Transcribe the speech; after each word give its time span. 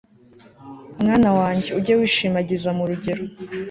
mwana 1.01 1.29
wanjye, 1.37 1.69
ujye 1.77 1.93
wishimagiza 1.99 2.69
mu 2.77 2.83
rugero 2.89 3.23